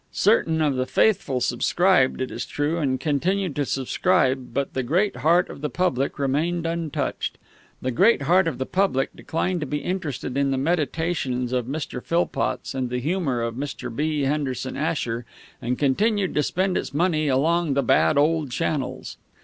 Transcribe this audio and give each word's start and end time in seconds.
Certain 0.13 0.63
of 0.63 0.77
the 0.77 0.87
faithful 0.87 1.39
subscribed, 1.39 2.21
it 2.21 2.31
is 2.31 2.47
true, 2.47 2.79
and 2.79 2.99
continued 2.99 3.55
to 3.55 3.67
subscribe, 3.67 4.51
but 4.51 4.73
the 4.73 4.81
great 4.81 5.17
heart 5.17 5.47
of 5.47 5.61
the 5.61 5.69
public 5.69 6.17
remained 6.17 6.65
untouched. 6.65 7.37
The 7.83 7.91
great 7.91 8.23
heart 8.23 8.47
of 8.47 8.57
the 8.57 8.65
public 8.65 9.15
declined 9.15 9.59
to 9.59 9.67
be 9.67 9.77
interested 9.77 10.37
in 10.37 10.49
the 10.49 10.57
meditations 10.57 11.53
of 11.53 11.67
Mr. 11.67 12.01
Philpotts 12.01 12.73
and 12.73 12.89
the 12.89 12.97
humor 12.99 13.43
of 13.43 13.53
Mr. 13.53 13.95
B. 13.95 14.21
Henderson 14.21 14.75
Asher, 14.75 15.23
and 15.61 15.77
continued 15.77 16.33
to 16.33 16.41
spend 16.41 16.79
its 16.79 16.95
money 16.95 17.27
along 17.27 17.75
the 17.75 17.83
bad 17.83 18.17
old 18.17 18.49
channels. 18.49 19.17